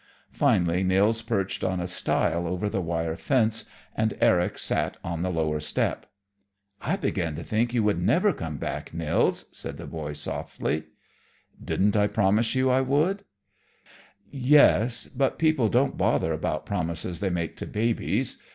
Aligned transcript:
Finally 0.31 0.81
Nils 0.83 1.21
perched 1.21 1.63
on 1.63 1.79
a 1.79 1.85
stile 1.85 2.47
over 2.47 2.67
the 2.67 2.81
wire 2.81 3.15
fence, 3.15 3.65
and 3.95 4.17
Eric 4.19 4.57
sat 4.57 4.97
on 5.03 5.21
the 5.21 5.29
lower 5.29 5.59
step. 5.59 6.07
"I 6.81 6.95
began 6.95 7.35
to 7.35 7.43
think 7.43 7.71
you 7.71 7.83
never 7.93 8.29
would 8.29 8.37
come 8.37 8.57
back, 8.57 8.95
Nils," 8.95 9.45
said 9.51 9.77
the 9.77 9.85
boy 9.85 10.13
softly. 10.13 10.85
"Didn't 11.63 11.95
I 11.95 12.07
promise 12.07 12.55
you 12.55 12.67
I 12.67 12.81
would?" 12.81 13.25
"Yes; 14.31 15.05
but 15.05 15.37
people 15.37 15.69
don't 15.69 15.99
bother 15.99 16.33
about 16.33 16.65
promises 16.65 17.19
they 17.19 17.29
make 17.29 17.55
to 17.57 17.67
babies. 17.67 18.37